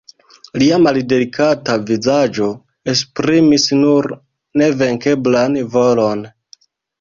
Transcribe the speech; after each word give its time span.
Lia 0.61 0.77
maldelikata 0.85 1.75
vizaĝo 1.89 2.47
esprimis 2.93 3.67
nur 3.83 4.09
nevenkeblan 4.63 5.61
volon. 5.77 6.27